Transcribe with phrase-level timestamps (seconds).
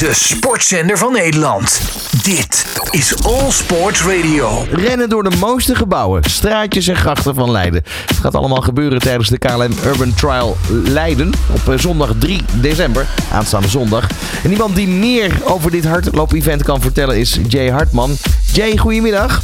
[0.00, 1.80] De sportzender van Nederland.
[2.22, 4.66] Dit is All Sports Radio.
[4.70, 7.82] Rennen door de mooiste gebouwen, straatjes en grachten van Leiden.
[8.06, 13.06] Het gaat allemaal gebeuren tijdens de KLM Urban Trial Leiden op eh, zondag 3 december,
[13.32, 14.06] aanstaande zondag.
[14.44, 18.16] En iemand die meer over dit hardloop-event kan vertellen is Jay Hartman.
[18.52, 19.42] Jay, goedemiddag.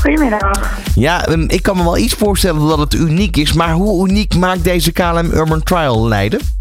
[0.00, 0.70] Goedemiddag.
[0.94, 4.34] Ja, ehm, ik kan me wel iets voorstellen dat het uniek is, maar hoe uniek
[4.34, 6.53] maakt deze KLM Urban Trial Leiden?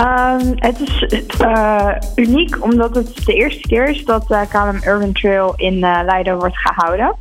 [0.00, 5.12] Ehm, het is eh, uniek omdat het de eerste keer is dat de KLM Urban
[5.12, 7.16] Trail in eh, Leiden wordt gehouden.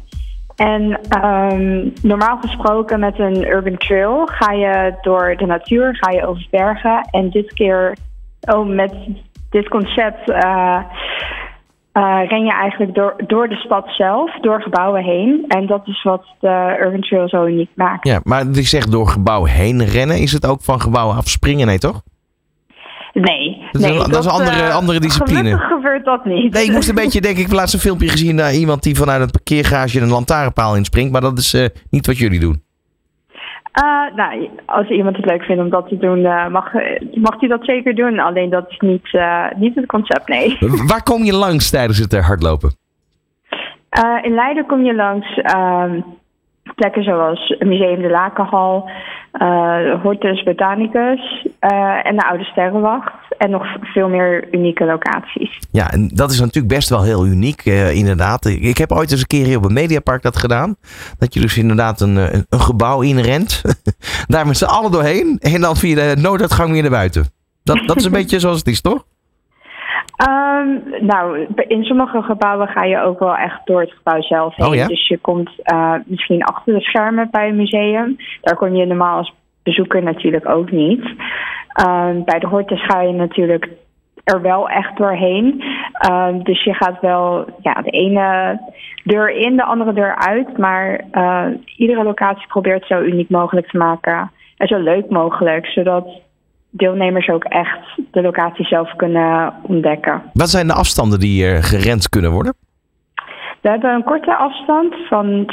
[0.56, 6.26] En ehm, normaal gesproken met een urban trail ga je door de natuur, ga je
[6.26, 7.08] over bergen.
[7.12, 7.98] En dit keer,
[8.42, 8.94] oh, met
[9.50, 10.82] dit concept, eh,
[12.28, 15.46] ren je eigenlijk door, door de stad zelf, door gebouwen heen.
[15.48, 18.08] En dat is wat de urban trail zo uniek maakt.
[18.08, 21.80] Ja, maar ik zeg door gebouwen heen rennen, is het ook van gebouwen afspringen, nee
[21.80, 22.02] toch?
[23.22, 25.58] Nee, Dat is, een, dat is een andere, eh, andere discipline.
[25.58, 26.54] Gebeurt dat niet.
[26.54, 28.96] Nee, ik moest een beetje denken, ik heb laatst een filmpje gezien naar iemand die
[28.96, 31.12] vanuit een parkeergarage een lantaarnpaal inspringt.
[31.12, 32.62] Maar dat is eh, niet wat jullie doen.
[33.72, 36.74] Eh, nou, als iemand het leuk vindt om dat te doen, eh, mag,
[37.14, 38.20] mag hij dat zeker doen.
[38.20, 40.58] Alleen dat is niet, eh, niet het concept, nee.
[40.88, 42.72] Waar kom je langs tijdens het eh, hardlopen?
[43.90, 46.02] Eh, in Leiden kom je langs ehm,
[46.76, 48.90] plekken zoals het Museum de Lakenhal,
[49.32, 53.14] eh Hortus Botanicus eh, en de Oude Sterrenwacht.
[53.38, 55.60] En nog veel meer unieke locaties.
[55.72, 58.46] Ja, en dat is natuurlijk best wel heel uniek, eh, inderdaad.
[58.46, 60.76] Ik heb ooit eens een keer hier op een mediapark dat gedaan.
[61.18, 63.62] Dat je dus inderdaad een, een gebouw inrent.
[64.28, 65.38] Daar met z'n allen doorheen.
[65.40, 67.26] En dan via de nooduitgang weer naar buiten.
[67.64, 69.06] Dat, dat is een beetje zoals het is, toch?
[70.20, 74.68] Ehm, nou, in sommige gebouwen ga je ook wel echt door het gebouw zelf heen.
[74.68, 74.88] Oh ja?
[74.88, 78.18] Dus je komt eh, misschien achter de schermen bij een museum.
[78.42, 81.04] Daar kom je normaal als bezoeker natuurlijk ook niet.
[81.74, 83.70] Ehm, bij de Hortus ga je natuurlijk
[84.24, 85.64] er wel echt doorheen.
[85.94, 88.60] Ehm, dus je gaat wel ja, de ene
[89.04, 90.58] deur in, de andere deur uit.
[90.58, 91.46] Maar eh,
[91.76, 94.32] iedere locatie probeert zo uniek mogelijk te maken.
[94.58, 96.08] En zo leuk mogelijk, zodat
[96.70, 97.80] deelnemers ook echt
[98.12, 100.22] de locatie zelf kunnen ontdekken.
[100.34, 102.54] Wat zijn de afstanden die er gerend kunnen worden?
[103.62, 105.52] We hebben een korte afstand van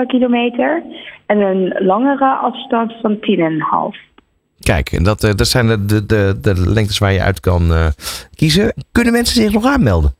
[0.00, 0.82] 6,5 kilometer
[1.26, 3.20] en een langere afstand van 10,5.
[4.60, 7.72] Kijk, en dat, eh, dat zijn de, de, de, de lengtes waar je uit kan
[7.72, 7.86] eh,
[8.34, 8.72] kiezen.
[8.92, 10.14] Kunnen mensen zich nog aanmelden?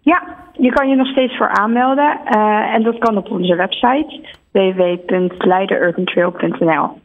[0.00, 0.22] Ja,
[0.52, 4.20] je kan je nog steeds voor aanmelden eh, en dat kan op onze website
[4.50, 7.04] www.leidenurbantrail.nl.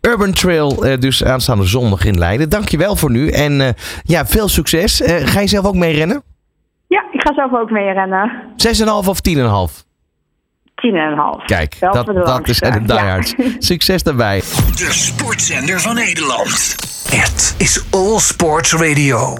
[0.00, 2.48] Urban Trail, eh, dus aanstaande zondag in Leiden.
[2.48, 3.68] Dankjewel voor nu en eh,
[4.02, 5.00] ja, veel succes.
[5.00, 6.22] Eh, ga je zelf ook mee rennen?
[6.86, 8.32] Ja, ik ga zelf ook mee rennen.
[8.56, 9.84] 6,5 of 10,5?
[10.74, 11.44] 10,5.
[11.46, 13.34] Kijk, Wel dat, dat is de diehards.
[13.36, 13.44] Ja.
[13.58, 14.38] Succes daarbij.
[14.38, 16.74] De sportzender van Nederland.
[17.10, 19.38] Het is All Sports Radio.